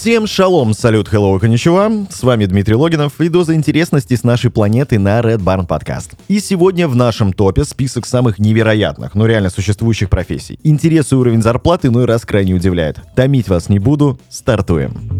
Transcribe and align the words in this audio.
Всем 0.00 0.26
шалом, 0.26 0.72
салют, 0.72 1.08
hello, 1.12 1.38
коничева. 1.38 2.06
С 2.08 2.22
вами 2.22 2.46
Дмитрий 2.46 2.74
Логинов 2.74 3.20
и 3.20 3.28
доза 3.28 3.54
интересности 3.54 4.14
с 4.16 4.24
нашей 4.24 4.50
планеты 4.50 4.98
на 4.98 5.20
Red 5.20 5.40
Barn 5.40 5.68
Podcast. 5.68 6.12
И 6.26 6.40
сегодня 6.40 6.88
в 6.88 6.96
нашем 6.96 7.34
топе 7.34 7.64
список 7.64 8.06
самых 8.06 8.38
невероятных, 8.38 9.14
но 9.14 9.26
реально 9.26 9.50
существующих 9.50 10.08
профессий. 10.08 10.58
Интерес 10.64 11.12
и 11.12 11.16
уровень 11.16 11.42
зарплаты 11.42 11.88
иной 11.88 12.06
раз 12.06 12.24
крайне 12.24 12.54
удивляет. 12.54 12.96
Томить 13.14 13.48
вас 13.48 13.68
не 13.68 13.78
буду, 13.78 14.18
стартуем. 14.30 15.19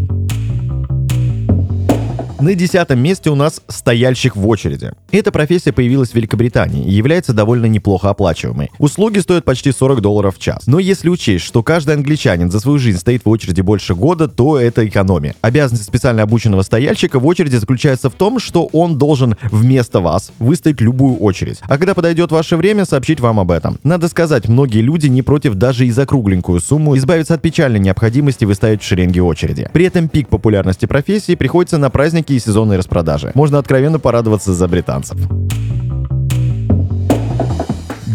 На 2.40 2.54
десятом 2.54 2.98
месте 3.00 3.28
у 3.28 3.34
нас 3.34 3.60
стояльщик 3.68 4.34
в 4.34 4.48
очереди. 4.48 4.92
Эта 5.12 5.30
профессия 5.30 5.72
появилась 5.72 6.12
в 6.12 6.14
Великобритании 6.14 6.86
и 6.86 6.90
является 6.90 7.34
довольно 7.34 7.66
неплохо 7.66 8.08
оплачиваемой. 8.08 8.70
Услуги 8.78 9.18
стоят 9.18 9.44
почти 9.44 9.72
40 9.72 10.00
долларов 10.00 10.36
в 10.36 10.40
час. 10.40 10.62
Но 10.66 10.78
если 10.78 11.10
учесть, 11.10 11.44
что 11.44 11.62
каждый 11.62 11.96
англичанин 11.96 12.50
за 12.50 12.60
свою 12.60 12.78
жизнь 12.78 12.98
стоит 12.98 13.26
в 13.26 13.28
очереди 13.28 13.60
больше 13.60 13.94
года, 13.94 14.26
то 14.26 14.58
это 14.58 14.88
экономия. 14.88 15.34
Обязанность 15.42 15.84
специально 15.84 16.22
обученного 16.22 16.62
стояльщика 16.62 17.18
в 17.18 17.26
очереди 17.26 17.56
заключается 17.56 18.08
в 18.08 18.14
том, 18.14 18.38
что 18.38 18.70
он 18.72 18.96
должен 18.96 19.36
вместо 19.50 20.00
вас 20.00 20.32
выстоять 20.38 20.80
любую 20.80 21.18
очередь. 21.18 21.58
А 21.64 21.76
когда 21.76 21.94
подойдет 21.94 22.32
ваше 22.32 22.56
время, 22.56 22.86
сообщить 22.86 23.20
вам 23.20 23.38
об 23.38 23.50
этом. 23.50 23.78
Надо 23.82 24.08
сказать, 24.08 24.48
многие 24.48 24.80
люди 24.80 25.08
не 25.08 25.20
против 25.20 25.56
даже 25.56 25.86
и 25.86 25.90
за 25.90 26.06
кругленькую 26.06 26.60
сумму 26.60 26.96
избавиться 26.96 27.34
от 27.34 27.42
печальной 27.42 27.80
необходимости 27.80 28.46
выставить 28.46 28.80
в 28.80 28.86
шеренге 28.86 29.20
очереди. 29.20 29.68
При 29.74 29.84
этом 29.84 30.08
пик 30.08 30.28
популярности 30.28 30.86
профессии 30.86 31.34
приходится 31.34 31.76
на 31.76 31.90
праздники 31.90 32.29
и 32.34 32.40
сезонные 32.40 32.78
распродажи. 32.78 33.32
Можно 33.34 33.58
откровенно 33.58 33.98
порадоваться 33.98 34.52
за 34.52 34.68
британцев. 34.68 35.18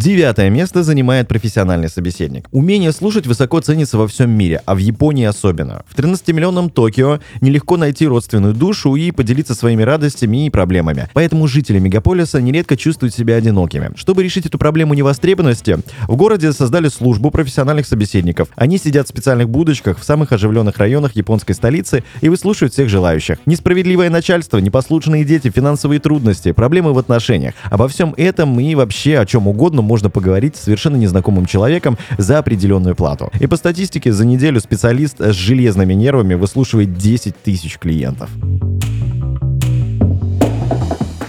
Девятое 0.05 0.51
место 0.51 0.83
занимает 0.83 1.27
профессиональный 1.27 1.89
собеседник. 1.89 2.47
Умение 2.51 2.91
слушать 2.91 3.25
высоко 3.25 3.59
ценится 3.59 3.97
во 3.97 4.07
всем 4.07 4.29
мире, 4.29 4.61
а 4.67 4.75
в 4.75 4.77
Японии 4.77 5.25
особенно. 5.25 5.83
В 5.87 5.97
13-миллионном 5.97 6.69
Токио 6.69 7.21
нелегко 7.41 7.75
найти 7.75 8.05
родственную 8.05 8.53
душу 8.53 8.95
и 8.95 9.09
поделиться 9.09 9.55
своими 9.55 9.81
радостями 9.81 10.45
и 10.45 10.51
проблемами. 10.51 11.09
Поэтому 11.13 11.47
жители 11.47 11.79
мегаполиса 11.79 12.39
нередко 12.39 12.77
чувствуют 12.77 13.15
себя 13.15 13.37
одинокими. 13.37 13.93
Чтобы 13.95 14.23
решить 14.23 14.45
эту 14.45 14.59
проблему 14.59 14.93
невостребованности, 14.93 15.79
в 16.07 16.15
городе 16.15 16.53
создали 16.53 16.87
службу 16.89 17.31
профессиональных 17.31 17.87
собеседников. 17.87 18.49
Они 18.55 18.77
сидят 18.77 19.07
в 19.07 19.09
специальных 19.09 19.49
будочках 19.49 19.97
в 19.97 20.03
самых 20.03 20.31
оживленных 20.31 20.77
районах 20.77 21.15
японской 21.15 21.53
столицы 21.53 22.03
и 22.21 22.29
выслушивают 22.29 22.73
всех 22.73 22.89
желающих. 22.89 23.39
Несправедливое 23.47 24.11
начальство, 24.11 24.59
непослушные 24.59 25.25
дети, 25.25 25.49
финансовые 25.49 25.99
трудности, 25.99 26.51
проблемы 26.51 26.93
в 26.93 26.99
отношениях. 26.99 27.55
Обо 27.71 27.87
всем 27.87 28.13
этом 28.17 28.59
и 28.59 28.75
вообще 28.75 29.17
о 29.17 29.25
чем 29.25 29.47
угодно 29.47 29.81
можно 29.81 29.94
поговорить 30.09 30.55
с 30.55 30.61
совершенно 30.61 30.95
незнакомым 30.95 31.45
человеком 31.45 31.97
за 32.17 32.39
определенную 32.39 32.95
плату. 32.95 33.31
И 33.39 33.47
по 33.47 33.57
статистике, 33.57 34.11
за 34.11 34.25
неделю 34.25 34.59
специалист 34.59 35.19
с 35.19 35.33
железными 35.33 35.93
нервами 35.93 36.33
выслушивает 36.33 36.97
10 36.97 37.35
тысяч 37.43 37.77
клиентов. 37.77 38.29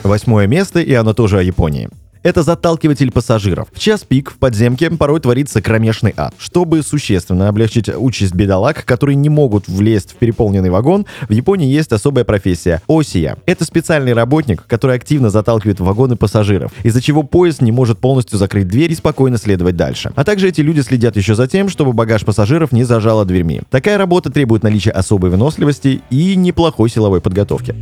Восьмое 0.03 0.47
место, 0.47 0.81
и 0.81 0.93
оно 0.93 1.15
тоже 1.15 1.39
о 1.39 1.43
Японии. 1.43 1.89
Это 2.27 2.43
заталкиватель 2.43 3.13
пассажиров. 3.13 3.69
В 3.73 3.79
час 3.79 4.03
пик 4.03 4.33
в 4.33 4.39
подземке 4.39 4.91
порой 4.91 5.21
творится 5.21 5.63
кромешный 5.63 6.13
ад. 6.17 6.35
Чтобы 6.39 6.83
существенно 6.83 7.49
облегчить 7.49 7.89
участь 7.89 8.35
бедолаг, 8.35 8.85
которые 8.85 9.15
не 9.15 9.29
могут 9.29 9.69
влезть 9.69 10.11
в 10.11 10.17
переполненный 10.17 10.71
вагон, 10.71 11.07
в 11.29 11.33
Японии 11.33 11.69
есть 11.69 11.93
особая 11.93 12.25
профессия– 12.25 12.83
осия. 12.89 13.37
Это 13.47 13.65
специальный 13.65 14.13
работник, 14.13 14.65
который 14.67 14.97
активно 14.97 15.31
заталкивает 15.31 15.79
вагоны 15.79 16.17
пассажиров, 16.17 16.73
из-за 16.83 17.01
чего 17.01 17.23
поезд 17.23 17.63
не 17.63 17.71
может 17.71 18.01
полностью 18.01 18.41
закрыть 18.41 18.67
дверь 18.67 18.91
и 18.91 18.97
спокойно 18.97 19.39
следовать 19.39 19.77
дальше. 19.77 20.11
А 20.17 20.25
также 20.25 20.49
эти 20.49 20.63
люди 20.63 20.81
следят 20.81 21.15
еще 21.17 21.37
за 21.37 21.47
тем, 21.47 21.69
чтобы 21.69 21.93
багаж 21.93 22.25
пассажиров 22.25 22.73
не 22.73 22.83
зажало 22.83 23.25
дверьми. 23.25 23.61
Такая 23.71 23.99
работа 23.99 24.33
требует 24.33 24.65
наличия 24.65 24.91
особой 24.91 25.31
выносливости 25.31 26.01
и 26.11 26.35
неплохой 26.35 26.91
силовой 26.91 27.21
подготовки. 27.21 27.73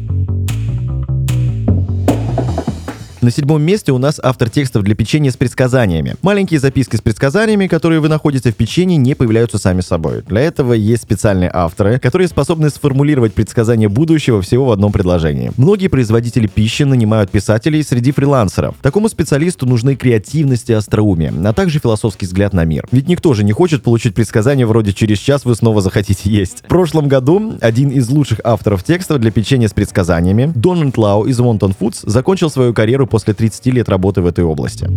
На 3.25 3.31
седьмом 3.31 3.63
месте 3.63 3.91
у 3.91 3.97
нас 3.97 4.21
автор 4.23 4.51
текстов 4.51 4.83
для 4.83 4.95
печенья 4.95 5.31
с 5.31 5.37
предсказаниями. 5.39 6.15
Маленькие 6.21 6.61
записки 6.61 6.97
с 6.97 7.01
предсказаниями, 7.01 7.69
которые 7.69 8.01
вы 8.01 8.11
находите 8.11 8.53
в 8.53 8.55
печенье, 8.55 8.99
не 8.99 9.15
появляются 9.15 9.57
сами 9.57 9.81
собой. 9.81 10.23
Для 10.29 10.43
этого 10.43 10.75
есть 10.75 11.05
специальные 11.05 11.51
авторы, 11.51 11.99
которые 11.99 12.29
способны 12.29 12.69
сформулировать 12.69 13.33
предсказания 13.33 13.89
будущего 13.89 14.43
всего 14.43 14.67
в 14.67 14.73
одном 14.73 14.93
предложении. 14.93 15.53
Многие 15.57 15.89
производители 15.89 16.47
пищи 16.47 16.83
нанимают 16.83 17.31
писателей 17.31 17.83
среди 17.83 18.13
фрилансеров. 18.13 18.75
Такому 18.83 19.09
специалисту 19.09 19.65
нужны 19.65 19.97
креативность 19.97 20.69
и 20.69 20.75
остроумие, 20.75 21.33
а 21.47 21.55
также 21.55 21.79
философский 21.79 22.27
взгляд 22.27 22.53
на 22.53 22.67
мир. 22.67 22.87
Ведь 22.93 23.09
никто 23.09 23.33
же 23.33 23.43
не 23.43 23.53
хочет 23.53 23.83
получить 23.83 24.15
предсказание 24.15 24.67
вроде 24.67 24.93
«через 24.93 25.19
час 25.19 25.47
вы 25.47 25.55
снова 25.55 25.81
захотите 25.81 26.29
есть». 26.29 26.59
В 26.59 26.69
прошлом 26.69 27.09
году 27.09 27.55
один 27.63 27.89
из 27.89 28.07
лучших 28.11 28.43
авторов 28.45 28.85
текстов 28.85 29.19
для 29.19 29.31
печенья 29.31 29.69
с 29.69 29.73
предсказаниями, 29.73 30.53
Дональд 30.55 30.99
Лау 30.99 31.25
из 31.25 31.41
Wonton 31.41 31.75
Foods, 31.81 32.01
закончил 32.03 32.51
свою 32.51 32.75
карьеру 32.75 33.07
после 33.15 33.33
30 33.33 33.67
лет 33.67 33.89
работы 33.89 34.23
в 34.23 34.27
этой 34.27 34.43
области. 34.43 34.89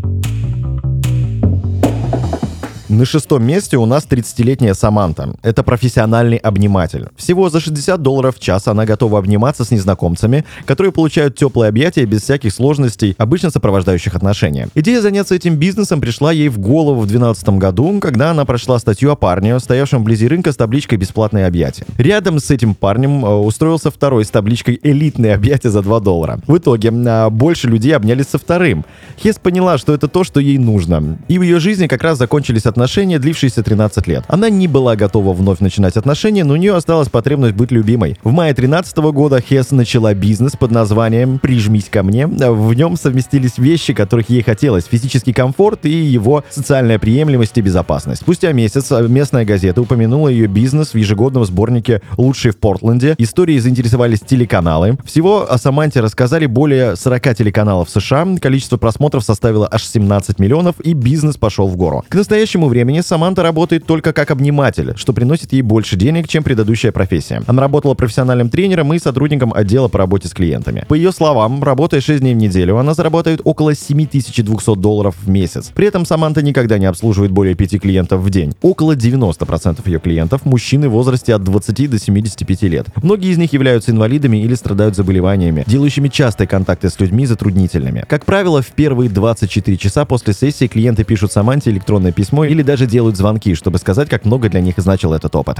На 2.89 3.03
шестом 3.03 3.43
месте 3.45 3.75
у 3.75 3.85
нас 3.85 4.07
30-летняя 4.09 4.73
Саманта. 4.73 5.35
Это 5.43 5.61
профессиональный 5.61 6.37
обниматель. 6.37 7.07
Всего 7.17 7.49
за 7.49 7.59
60 7.59 8.01
долларов 8.01 8.37
в 8.37 8.39
час 8.39 8.65
она 8.69 8.85
готова 8.85 9.19
обниматься 9.19 9.65
с 9.65 9.71
незнакомцами, 9.71 10.45
которые 10.63 10.93
получают 10.93 11.35
теплые 11.35 11.67
объятия 11.67 12.05
без 12.05 12.21
всяких 12.21 12.53
сложностей, 12.53 13.13
обычно 13.17 13.49
сопровождающих 13.49 14.15
отношения. 14.15 14.69
Идея 14.73 15.01
заняться 15.01 15.35
этим 15.35 15.57
бизнесом 15.57 15.99
пришла 15.99 16.31
ей 16.31 16.47
в 16.47 16.59
голову 16.59 17.01
в 17.01 17.07
2012 17.07 17.49
году, 17.59 17.99
когда 17.99 18.31
она 18.31 18.45
прочла 18.45 18.79
статью 18.79 19.11
о 19.11 19.17
парне, 19.17 19.59
стоявшем 19.59 20.03
вблизи 20.03 20.25
рынка 20.29 20.53
с 20.53 20.55
табличкой 20.55 20.97
«Бесплатные 20.97 21.45
объятия». 21.45 21.85
Рядом 21.97 22.39
с 22.39 22.49
этим 22.51 22.73
парнем 22.73 23.25
э, 23.25 23.29
устроился 23.35 23.91
второй 23.91 24.23
с 24.23 24.29
табличкой 24.29 24.79
«Элитные 24.81 25.33
объятия 25.33 25.71
за 25.71 25.81
2 25.81 25.99
доллара». 25.99 26.39
В 26.47 26.57
итоге 26.57 26.87
э, 26.87 27.29
больше 27.31 27.67
людей 27.67 27.93
обнялись 27.93 28.27
со 28.27 28.37
вторым. 28.37 28.85
Хес 29.21 29.35
поняла, 29.39 29.77
что 29.77 29.93
это 29.93 30.07
то, 30.07 30.23
что 30.23 30.39
ей 30.39 30.57
нужно. 30.57 31.17
И 31.27 31.37
в 31.37 31.41
ее 31.41 31.59
жизни 31.59 31.87
как 31.87 32.01
раз 32.01 32.17
закончились 32.17 32.65
отношения 32.65 32.76
отношения, 32.77 33.17
длившиеся 33.17 33.63
13 33.63 34.05
лет. 34.05 34.23
Она 34.27 34.51
не 34.51 34.67
была 34.67 34.95
готова 34.95 35.33
вновь 35.33 35.59
начинать 35.61 35.97
отношения, 35.97 36.43
но 36.43 36.53
у 36.53 36.57
нее 36.57 36.75
осталась 36.75 37.09
потребность 37.09 37.55
быть 37.55 37.71
любимой. 37.71 38.17
В 38.23 38.31
мае 38.31 38.53
13 38.53 38.95
года 38.97 39.41
Хес 39.41 39.71
начала 39.71 40.13
бизнес 40.13 40.51
под 40.51 40.69
названием 40.69 41.39
«Прижмись 41.39 41.89
ко 41.89 42.03
мне». 42.03 42.27
В 42.27 42.73
нем 42.75 42.95
совместились 42.95 43.57
вещи, 43.57 43.93
которых 43.93 44.29
ей 44.29 44.43
хотелось. 44.43 44.85
Физический 44.85 45.33
комфорт 45.33 45.87
и 45.87 45.89
его 45.89 46.43
социальная 46.51 46.99
приемлемость 46.99 47.57
и 47.57 47.61
безопасность. 47.61 48.21
Спустя 48.21 48.51
месяц 48.51 48.91
местная 48.91 49.43
газета 49.43 49.81
упомянула 49.81 50.29
ее 50.29 50.45
бизнес 50.45 50.93
в 50.93 50.97
ежегодном 50.97 51.45
сборнике 51.45 52.03
«Лучшие 52.15 52.51
в 52.51 52.57
Портленде». 52.57 53.15
Истории 53.17 53.57
заинтересовались 53.57 54.19
телеканалы. 54.19 54.99
Всего 55.03 55.51
о 55.51 55.57
Саманте 55.57 56.01
рассказали 56.01 56.45
более 56.45 56.95
40 56.95 57.35
телеканалов 57.35 57.89
США. 57.89 58.27
Количество 58.39 58.77
просмотров 58.77 59.23
составило 59.23 59.67
аж 59.71 59.83
17 59.83 60.37
миллионов, 60.37 60.75
и 60.81 60.93
бизнес 60.93 61.37
пошел 61.37 61.67
в 61.67 61.75
гору. 61.75 62.05
К 62.07 62.13
настоящему 62.13 62.66
времени 62.67 63.01
Саманта 63.01 63.43
работает 63.43 63.85
только 63.85 64.13
как 64.13 64.31
обниматель, 64.31 64.93
что 64.95 65.13
приносит 65.13 65.53
ей 65.53 65.61
больше 65.61 65.95
денег, 65.95 66.27
чем 66.27 66.43
предыдущая 66.43 66.91
профессия. 66.91 67.41
Она 67.47 67.61
работала 67.61 67.93
профессиональным 67.93 68.49
тренером 68.49 68.93
и 68.93 68.99
сотрудником 68.99 69.53
отдела 69.53 69.87
по 69.87 69.97
работе 69.97 70.27
с 70.27 70.33
клиентами. 70.33 70.85
По 70.87 70.93
ее 70.93 71.11
словам, 71.11 71.63
работая 71.63 72.01
6 72.01 72.19
дней 72.19 72.33
в 72.33 72.37
неделю, 72.37 72.77
она 72.77 72.93
заработает 72.93 73.41
около 73.43 73.75
7200 73.75 74.75
долларов 74.75 75.15
в 75.21 75.29
месяц. 75.29 75.71
При 75.73 75.87
этом 75.87 76.05
Саманта 76.05 76.41
никогда 76.41 76.77
не 76.77 76.85
обслуживает 76.85 77.31
более 77.31 77.55
5 77.55 77.79
клиентов 77.81 78.21
в 78.21 78.29
день. 78.29 78.53
Около 78.61 78.95
90% 78.95 79.81
ее 79.85 79.99
клиентов– 79.99 80.43
мужчины 80.45 80.89
в 80.89 80.91
возрасте 80.91 81.33
от 81.33 81.43
20 81.43 81.89
до 81.89 81.99
75 81.99 82.61
лет. 82.63 82.87
Многие 83.01 83.31
из 83.31 83.37
них 83.37 83.53
являются 83.53 83.91
инвалидами 83.91 84.37
или 84.37 84.55
страдают 84.55 84.95
заболеваниями, 84.95 85.63
делающими 85.67 86.07
частые 86.07 86.47
контакты 86.47 86.89
с 86.89 86.99
людьми 86.99 87.25
затруднительными. 87.25 88.05
Как 88.07 88.25
правило, 88.25 88.61
в 88.61 88.67
первые 88.67 89.09
24 89.09 89.77
часа 89.77 90.05
после 90.05 90.33
сессии 90.33 90.67
клиенты 90.67 91.03
пишут 91.03 91.31
Саманте 91.31 91.69
электронное 91.69 92.11
письмо 92.11 92.45
или 92.45 92.56
или 92.57 92.63
даже 92.63 92.87
делают 92.87 93.15
звонки, 93.17 93.53
чтобы 93.53 93.77
сказать, 93.77 94.09
как 94.09 94.25
много 94.25 94.49
для 94.49 94.61
них 94.61 94.75
значил 94.77 95.13
этот 95.13 95.35
опыт. 95.35 95.59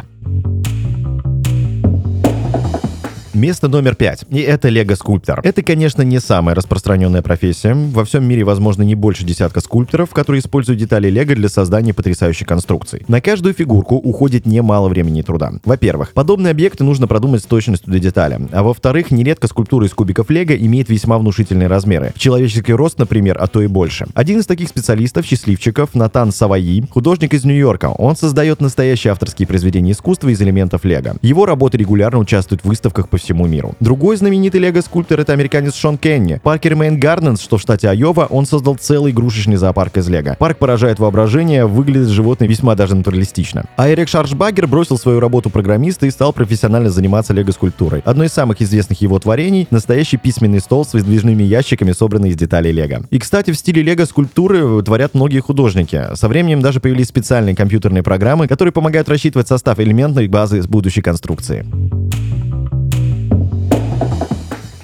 Место 3.37 3.67
номер 3.67 3.93
пять. 3.93 4.25
И 4.31 4.39
это 4.39 4.67
лего-скульптор. 4.67 5.41
Это, 5.43 5.61
конечно, 5.61 6.01
не 6.01 6.19
самая 6.19 6.55
распространенная 6.55 7.21
профессия. 7.21 7.75
Во 7.75 8.03
всем 8.03 8.23
мире, 8.23 8.43
возможно, 8.43 8.81
не 8.81 8.95
больше 8.95 9.23
десятка 9.23 9.59
скульпторов, 9.59 10.09
которые 10.09 10.39
используют 10.39 10.79
детали 10.79 11.07
лего 11.11 11.35
для 11.35 11.47
создания 11.47 11.93
потрясающей 11.93 12.47
конструкций. 12.47 13.03
На 13.07 13.21
каждую 13.21 13.53
фигурку 13.53 13.93
уходит 13.95 14.47
немало 14.47 14.89
времени 14.89 15.19
и 15.19 15.23
труда. 15.23 15.51
Во-первых, 15.63 16.13
подобные 16.13 16.49
объекты 16.49 16.83
нужно 16.83 17.05
продумать 17.05 17.43
с 17.43 17.45
точностью 17.45 17.93
до 17.93 17.99
детали. 17.99 18.39
А 18.51 18.63
во-вторых, 18.63 19.11
нередко 19.11 19.45
скульптура 19.45 19.85
из 19.85 19.93
кубиков 19.93 20.31
лего 20.31 20.55
имеет 20.55 20.89
весьма 20.89 21.19
внушительные 21.19 21.67
размеры. 21.67 22.13
Человеческий 22.17 22.73
рост, 22.73 22.97
например, 22.97 23.37
а 23.39 23.45
то 23.45 23.61
и 23.61 23.67
больше. 23.67 24.07
Один 24.15 24.39
из 24.39 24.47
таких 24.47 24.67
специалистов, 24.67 25.27
счастливчиков, 25.27 25.93
Натан 25.93 26.31
Саваи, 26.31 26.83
художник 26.89 27.35
из 27.35 27.45
Нью-Йорка. 27.45 27.91
Он 27.99 28.15
создает 28.15 28.61
настоящие 28.61 29.11
авторские 29.11 29.47
произведения 29.47 29.91
искусства 29.91 30.29
из 30.29 30.41
элементов 30.41 30.85
лего. 30.85 31.17
Его 31.21 31.45
работы 31.45 31.77
регулярно 31.77 32.17
участвуют 32.17 32.63
в 32.63 32.67
выставках 32.67 33.09
по 33.09 33.17
всему 33.17 33.26
всему 33.27 33.45
миру. 33.45 33.75
Другой 33.81 34.15
знаменитый 34.15 34.61
лего-скульптор— 34.61 35.19
это 35.21 35.33
американец 35.33 35.75
Шон 35.75 35.97
Кенни. 35.97 36.39
Паркер 36.41 36.75
Мейн 36.75 36.97
Гарденс, 36.97 37.41
что 37.41 37.57
в 37.57 37.61
штате 37.61 37.89
Айова, 37.89 38.25
он 38.29 38.45
создал 38.45 38.75
целый 38.75 39.11
игрушечный 39.11 39.57
зоопарк 39.57 39.97
из 39.97 40.07
лего. 40.07 40.37
Парк 40.39 40.57
поражает 40.57 40.99
воображение, 40.99 41.65
выглядит 41.65 42.07
животное 42.07 42.47
весьма 42.47 42.75
даже 42.75 42.95
натуралистично. 42.95 43.65
А 43.75 43.89
Эрик 43.89 44.07
Шаршбагер 44.07 44.67
бросил 44.67 44.97
свою 44.97 45.19
работу 45.19 45.49
программиста 45.49 46.05
и 46.05 46.11
стал 46.11 46.31
профессионально 46.31 46.89
заниматься 46.89 47.33
лего-скульптурой. 47.33 48.01
Одно 48.05 48.23
из 48.23 48.31
самых 48.31 48.61
известных 48.61 49.01
его 49.01 49.19
творений— 49.19 49.67
настоящий 49.71 50.15
письменный 50.15 50.61
стол 50.61 50.85
с 50.85 50.93
выдвижными 50.93 51.43
ящиками, 51.43 51.91
собранный 51.91 52.29
из 52.29 52.37
деталей 52.37 52.71
лего. 52.71 53.03
И, 53.09 53.19
кстати, 53.19 53.51
в 53.51 53.57
стиле 53.57 53.81
лего-скульптуры 53.83 54.81
творят 54.83 55.15
многие 55.15 55.39
художники. 55.39 56.01
Со 56.13 56.29
временем 56.29 56.61
даже 56.61 56.79
появились 56.79 57.07
специальные 57.07 57.55
компьютерные 57.55 58.03
программы, 58.03 58.47
которые 58.47 58.71
помогают 58.71 59.09
рассчитывать 59.09 59.49
состав 59.49 59.79
элементной 59.79 60.27
базы 60.27 60.61
будущей 60.67 61.01
конструкции. 61.01 61.65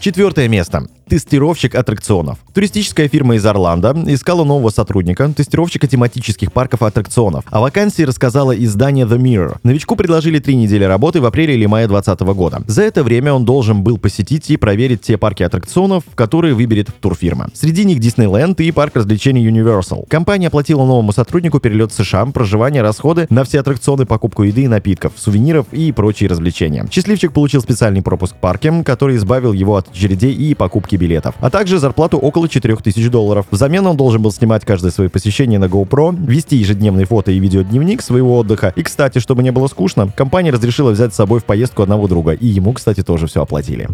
Четвертое 0.04 0.50
место 0.50 0.86
тестировщик 1.14 1.76
аттракционов. 1.76 2.40
Туристическая 2.56 3.08
фирма 3.08 3.36
из 3.36 3.46
Орландо 3.46 3.96
искала 4.08 4.44
нового 4.44 4.72
сотрудника, 4.72 5.32
тестировщика 5.32 5.86
тематических 5.86 6.52
парков 6.52 6.82
аттракционов. 6.82 7.46
О 7.52 7.62
вакансии 7.62 8.02
рассказала 8.02 8.52
издание 8.52 9.06
The 9.06 9.20
Mirror. 9.20 9.58
Новичку 9.62 9.96
предложили 9.96 10.40
три 10.40 10.56
недели 10.56 10.84
работы 10.84 11.22
в 11.22 11.26
апреле 11.26 11.54
или 11.54 11.68
мае 11.68 11.88
2020 11.88 12.36
года. 12.36 12.64
За 12.66 12.82
это 12.82 13.04
время 13.04 13.32
он 13.34 13.46
должен 13.46 13.84
был 13.84 14.00
посетить 14.00 14.50
и 14.50 14.58
проверить 14.58 15.02
те 15.02 15.20
парки 15.20 15.44
аттракционов, 15.44 16.04
которые 16.16 16.56
выберет 16.56 16.90
турфирма. 17.00 17.50
Среди 17.54 17.86
них 17.86 18.00
Диснейленд 18.00 18.60
и 18.62 18.72
парк 18.72 18.96
развлечений 18.96 19.48
Universal. 19.48 20.08
Компания 20.08 20.48
оплатила 20.48 20.84
новому 20.84 21.12
сотруднику 21.12 21.60
перелет 21.60 21.92
в 21.92 21.96
США, 21.96 22.26
проживание, 22.26 22.82
расходы 22.82 23.28
на 23.30 23.44
все 23.44 23.60
аттракционы, 23.60 24.08
покупку 24.08 24.42
еды 24.42 24.64
и 24.64 24.68
напитков, 24.68 25.14
сувениров 25.16 25.68
и 25.72 25.92
прочие 25.92 26.28
развлечения. 26.28 26.88
Счастливчик 26.92 27.34
получил 27.34 27.62
специальный 27.62 28.02
пропуск 28.02 28.34
к 28.34 28.40
парке, 28.40 28.84
который 28.84 29.18
избавил 29.18 29.54
его 29.54 29.76
от 29.76 29.93
очередей 29.94 30.34
и 30.34 30.54
покупки 30.54 30.96
билетов, 30.96 31.36
а 31.40 31.50
также 31.50 31.80
зарплату 31.80 32.18
около 32.18 32.50
4000 32.50 33.10
долларов. 33.10 33.46
Взамен 33.52 33.86
он 33.88 33.98
должен 33.98 34.22
был 34.22 34.32
снимать 34.32 34.66
каждое 34.66 34.92
свое 34.92 35.10
посещение 35.10 35.60
на 35.60 35.66
GoPro, 35.66 36.16
вести 36.26 36.58
ежедневный 36.58 37.06
фото 37.06 37.32
и 37.32 37.40
видеодневник 37.40 38.02
своего 38.02 38.38
отдыха. 38.38 38.74
И, 38.76 38.84
кстати, 38.84 39.20
чтобы 39.20 39.44
не 39.44 39.52
было 39.52 39.68
скучно, 39.68 40.10
компания 40.16 40.52
разрешила 40.52 40.92
взять 40.92 41.14
с 41.14 41.18
собой 41.18 41.40
в 41.40 41.46
поездку 41.46 41.84
одного 41.84 42.08
друга, 42.08 42.32
и 42.32 42.48
ему, 42.48 42.74
кстати, 42.74 43.04
тоже 43.04 43.28
все 43.28 43.42
оплатили. 43.42 43.88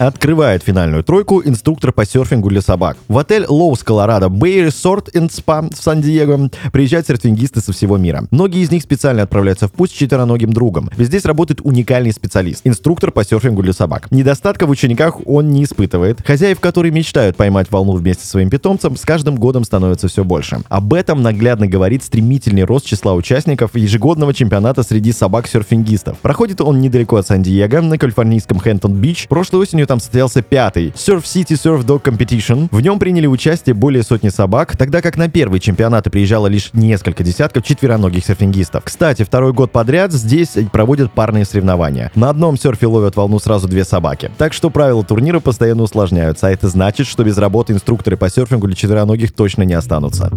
Открывает 0.00 0.62
финальную 0.62 1.04
тройку 1.04 1.42
инструктор 1.44 1.92
по 1.92 2.06
серфингу 2.06 2.48
для 2.48 2.62
собак. 2.62 2.96
В 3.06 3.18
отель 3.18 3.44
Lowe's 3.44 3.84
Colorado 3.84 4.30
Bay 4.30 4.66
Resort 4.66 5.12
and 5.12 5.28
Spa 5.28 5.70
в 5.70 5.76
Сан-Диего 5.76 6.48
приезжают 6.72 7.06
серфингисты 7.06 7.60
со 7.60 7.74
всего 7.74 7.98
мира. 7.98 8.24
Многие 8.30 8.62
из 8.62 8.70
них 8.70 8.82
специально 8.82 9.24
отправляются 9.24 9.68
в 9.68 9.72
путь 9.72 9.90
с 9.90 9.92
четвероногим 9.92 10.54
другом. 10.54 10.88
Ведь 10.96 11.08
здесь 11.08 11.26
работает 11.26 11.60
уникальный 11.64 12.12
специалист, 12.12 12.62
инструктор 12.64 13.10
по 13.10 13.22
серфингу 13.26 13.62
для 13.62 13.74
собак. 13.74 14.10
Недостатка 14.10 14.66
в 14.66 14.70
учениках 14.70 15.16
он 15.26 15.50
не 15.50 15.64
испытывает. 15.64 16.26
Хозяев, 16.26 16.60
которые 16.60 16.92
мечтают 16.92 17.36
поймать 17.36 17.70
волну 17.70 17.92
вместе 17.92 18.24
со 18.24 18.30
своим 18.30 18.48
питомцем, 18.48 18.96
с 18.96 19.02
каждым 19.02 19.36
годом 19.36 19.64
становится 19.64 20.08
все 20.08 20.24
больше. 20.24 20.62
Об 20.70 20.94
этом 20.94 21.20
наглядно 21.20 21.66
говорит 21.66 22.02
стремительный 22.04 22.64
рост 22.64 22.86
числа 22.86 23.12
участников 23.12 23.76
ежегодного 23.76 24.32
чемпионата 24.32 24.82
среди 24.82 25.12
собак-серфингистов. 25.12 26.16
Проходит 26.20 26.62
он 26.62 26.80
недалеко 26.80 27.16
от 27.16 27.26
Сан-Диего, 27.26 27.82
на 27.82 27.98
калифорнийском 27.98 28.60
Хэнтон-Бич. 28.60 29.28
Прошлой 29.28 29.60
осенью 29.60 29.89
там 29.90 29.98
состоялся 29.98 30.40
пятый 30.40 30.90
Surf 30.90 31.24
City 31.24 31.56
Surf 31.56 31.84
Dog 31.84 32.02
Competition. 32.02 32.68
В 32.70 32.80
нем 32.80 33.00
приняли 33.00 33.26
участие 33.26 33.74
более 33.74 34.04
сотни 34.04 34.28
собак, 34.28 34.76
тогда 34.76 35.02
как 35.02 35.16
на 35.16 35.28
первый 35.28 35.58
чемпионат 35.58 36.04
приезжало 36.04 36.46
лишь 36.46 36.70
несколько 36.74 37.24
десятков 37.24 37.64
четвероногих 37.64 38.24
серфингистов. 38.24 38.84
Кстати, 38.84 39.24
второй 39.24 39.52
год 39.52 39.72
подряд 39.72 40.12
здесь 40.12 40.56
проводят 40.70 41.12
парные 41.12 41.44
соревнования. 41.44 42.12
На 42.14 42.30
одном 42.30 42.56
серфе 42.56 42.86
ловят 42.86 43.16
волну 43.16 43.40
сразу 43.40 43.66
две 43.66 43.84
собаки. 43.84 44.30
Так 44.38 44.52
что 44.52 44.70
правила 44.70 45.02
турнира 45.02 45.40
постоянно 45.40 45.82
усложняются, 45.82 46.46
а 46.46 46.50
это 46.50 46.68
значит, 46.68 47.08
что 47.08 47.24
без 47.24 47.36
работы 47.36 47.72
инструкторы 47.72 48.16
по 48.16 48.30
серфингу 48.30 48.68
для 48.68 48.76
четвероногих 48.76 49.32
точно 49.32 49.64
не 49.64 49.74
останутся. 49.74 50.30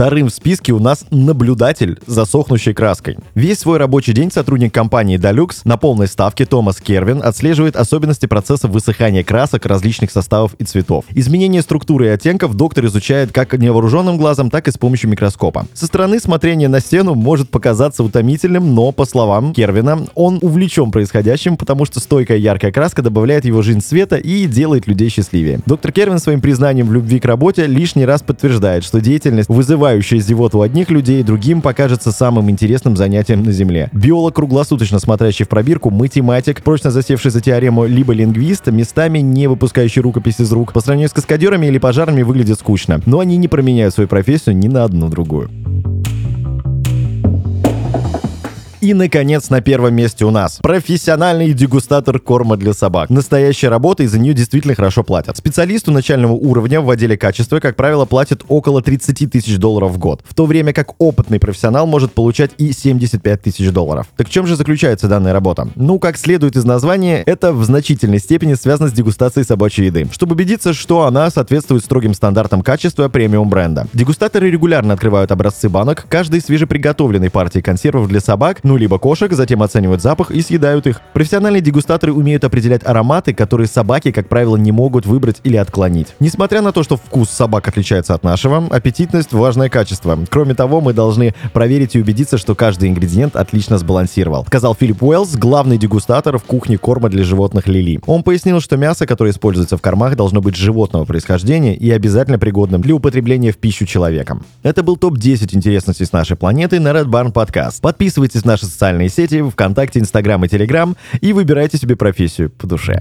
Вторым 0.00 0.28
в 0.28 0.32
списке 0.32 0.72
у 0.72 0.78
нас 0.78 1.04
наблюдатель 1.10 2.00
за 2.06 2.24
сохнущей 2.24 2.72
краской. 2.72 3.18
Весь 3.34 3.58
свой 3.58 3.76
рабочий 3.76 4.14
день 4.14 4.32
сотрудник 4.32 4.72
компании 4.72 5.18
Dalux 5.18 5.60
на 5.64 5.76
полной 5.76 6.06
ставке 6.06 6.46
Томас 6.46 6.80
Кервин 6.80 7.20
отслеживает 7.22 7.76
особенности 7.76 8.24
процесса 8.24 8.66
высыхания 8.66 9.22
красок 9.22 9.66
различных 9.66 10.10
составов 10.10 10.54
и 10.54 10.64
цветов. 10.64 11.04
Изменение 11.10 11.60
структуры 11.60 12.06
и 12.06 12.08
оттенков 12.08 12.54
доктор 12.54 12.86
изучает 12.86 13.30
как 13.30 13.52
невооруженным 13.52 14.16
глазом, 14.16 14.48
так 14.48 14.68
и 14.68 14.70
с 14.70 14.78
помощью 14.78 15.10
микроскопа. 15.10 15.66
Со 15.74 15.84
стороны 15.84 16.18
смотрение 16.18 16.70
на 16.70 16.80
стену 16.80 17.14
может 17.14 17.50
показаться 17.50 18.02
утомительным, 18.02 18.74
но, 18.74 18.92
по 18.92 19.04
словам 19.04 19.52
Кервина, 19.52 20.06
он 20.14 20.38
увлечен 20.40 20.92
происходящим, 20.92 21.58
потому 21.58 21.84
что 21.84 22.00
стойкая 22.00 22.38
яркая 22.38 22.72
краска 22.72 23.02
добавляет 23.02 23.44
его 23.44 23.60
жизнь 23.60 23.82
света 23.82 24.16
и 24.16 24.46
делает 24.46 24.86
людей 24.86 25.10
счастливее. 25.10 25.60
Доктор 25.66 25.92
Кервин 25.92 26.20
своим 26.20 26.40
признанием 26.40 26.86
в 26.86 26.92
любви 26.94 27.20
к 27.20 27.26
работе 27.26 27.66
лишний 27.66 28.06
раз 28.06 28.22
подтверждает, 28.22 28.82
что 28.82 29.02
деятельность 29.02 29.50
вызывает 29.50 29.89
вызывающая 29.90 30.20
зевоту 30.20 30.60
одних 30.60 30.90
людей, 30.90 31.22
другим 31.22 31.62
покажется 31.62 32.12
самым 32.12 32.48
интересным 32.48 32.96
занятием 32.96 33.42
на 33.42 33.50
Земле. 33.50 33.88
Биолог, 33.92 34.36
круглосуточно 34.36 34.98
смотрящий 35.00 35.44
в 35.44 35.48
пробирку, 35.48 35.90
математик, 35.90 36.62
прочно 36.62 36.90
засевший 36.90 37.30
за 37.30 37.40
теорему, 37.40 37.86
либо 37.86 38.12
лингвист, 38.12 38.68
местами 38.68 39.18
не 39.18 39.48
выпускающий 39.48 40.00
рукопись 40.02 40.40
из 40.40 40.52
рук, 40.52 40.72
по 40.72 40.80
сравнению 40.80 41.08
с 41.08 41.12
каскадерами 41.12 41.66
или 41.66 41.78
пожарами 41.78 42.22
выглядит 42.22 42.58
скучно. 42.58 43.00
Но 43.04 43.18
они 43.18 43.36
не 43.36 43.48
променяют 43.48 43.94
свою 43.94 44.08
профессию 44.08 44.56
ни 44.56 44.68
на 44.68 44.84
одну 44.84 45.08
другую. 45.08 45.50
И, 48.80 48.94
наконец, 48.94 49.50
на 49.50 49.60
первом 49.60 49.94
месте 49.94 50.24
у 50.24 50.30
нас 50.30 50.58
профессиональный 50.62 51.52
дегустатор 51.52 52.18
корма 52.18 52.56
для 52.56 52.72
собак. 52.72 53.10
Настоящая 53.10 53.68
работа, 53.68 54.04
и 54.04 54.06
за 54.06 54.18
нее 54.18 54.32
действительно 54.32 54.74
хорошо 54.74 55.04
платят. 55.04 55.36
Специалисту 55.36 55.92
начального 55.92 56.32
уровня 56.32 56.80
в 56.80 56.88
отделе 56.88 57.18
качества, 57.18 57.60
как 57.60 57.76
правило, 57.76 58.06
платят 58.06 58.42
около 58.48 58.80
30 58.80 59.30
тысяч 59.30 59.58
долларов 59.58 59.92
в 59.92 59.98
год, 59.98 60.22
в 60.26 60.34
то 60.34 60.46
время 60.46 60.72
как 60.72 60.94
опытный 60.98 61.38
профессионал 61.38 61.86
может 61.86 62.12
получать 62.12 62.52
и 62.56 62.72
75 62.72 63.42
тысяч 63.42 63.70
долларов. 63.70 64.06
Так 64.16 64.28
в 64.28 64.30
чем 64.30 64.46
же 64.46 64.56
заключается 64.56 65.08
данная 65.08 65.34
работа? 65.34 65.68
Ну, 65.74 65.98
как 65.98 66.16
следует 66.16 66.56
из 66.56 66.64
названия, 66.64 67.22
это 67.26 67.52
в 67.52 67.62
значительной 67.64 68.18
степени 68.18 68.54
связано 68.54 68.88
с 68.88 68.92
дегустацией 68.92 69.44
собачьей 69.44 69.88
еды, 69.88 70.08
чтобы 70.10 70.32
убедиться, 70.32 70.72
что 70.72 71.02
она 71.02 71.28
соответствует 71.30 71.84
строгим 71.84 72.14
стандартам 72.14 72.62
качества 72.62 73.10
премиум 73.10 73.50
бренда. 73.50 73.88
Дегустаторы 73.92 74.50
регулярно 74.50 74.94
открывают 74.94 75.32
образцы 75.32 75.68
банок 75.68 76.06
каждой 76.08 76.40
свежеприготовленной 76.40 77.28
партии 77.28 77.60
консервов 77.60 78.08
для 78.08 78.20
собак, 78.20 78.60
ну 78.70 78.76
либо 78.80 78.98
кошек, 78.98 79.32
затем 79.32 79.62
оценивают 79.62 80.02
запах 80.02 80.30
и 80.30 80.40
съедают 80.42 80.86
их. 80.86 81.00
Профессиональные 81.12 81.60
дегустаторы 81.60 82.12
умеют 82.12 82.42
определять 82.44 82.84
ароматы, 82.84 83.32
которые 83.34 83.68
собаки, 83.68 84.10
как 84.10 84.28
правило, 84.28 84.56
не 84.56 84.72
могут 84.72 85.06
выбрать 85.06 85.36
или 85.44 85.56
отклонить. 85.56 86.08
Несмотря 86.18 86.62
на 86.62 86.72
то, 86.72 86.82
что 86.82 86.96
вкус 86.96 87.30
собак 87.30 87.68
отличается 87.68 88.14
от 88.14 88.24
нашего, 88.24 88.66
аппетитность– 88.70 89.32
важное 89.32 89.68
качество. 89.68 90.18
Кроме 90.28 90.54
того, 90.54 90.80
мы 90.80 90.92
должны 90.92 91.34
проверить 91.52 91.94
и 91.94 92.00
убедиться, 92.00 92.38
что 92.38 92.54
каждый 92.54 92.88
ингредиент 92.88 93.36
отлично 93.36 93.78
сбалансировал, 93.78 94.44
сказал 94.46 94.74
Филипп 94.74 95.02
Уэллс, 95.02 95.36
главный 95.36 95.78
дегустатор 95.78 96.38
в 96.38 96.44
кухне 96.44 96.78
корма 96.78 97.08
для 97.08 97.22
животных 97.22 97.68
Лили. 97.68 98.00
Он 98.06 98.22
пояснил, 98.22 98.60
что 98.60 98.76
мясо, 98.76 99.06
которое 99.06 99.30
используется 99.30 99.76
в 99.76 99.82
кормах, 99.82 100.16
должно 100.16 100.40
быть 100.40 100.56
животного 100.56 101.04
происхождения 101.04 101.76
и 101.76 101.90
обязательно 101.90 102.38
пригодным 102.38 102.80
для 102.80 102.94
употребления 102.94 103.52
в 103.52 103.58
пищу 103.58 103.86
человеком. 103.86 104.44
Это 104.62 104.82
был 104.82 104.96
топ-10 104.96 105.54
интересностей 105.54 106.06
с 106.06 106.12
нашей 106.12 106.36
планеты 106.36 106.80
на 106.80 106.88
Red 106.88 107.06
Barn 107.06 107.32
Podcast. 107.32 107.80
Подписывайтесь 107.80 108.44
на 108.44 108.56
наши 108.60 108.66
социальные 108.66 109.08
сети, 109.08 109.42
ВКонтакте, 109.42 110.00
Инстаграм 110.00 110.44
и 110.44 110.48
Телеграм 110.48 110.96
и 111.20 111.32
выбирайте 111.32 111.78
себе 111.78 111.96
профессию 111.96 112.50
по 112.50 112.66
душе. 112.66 113.00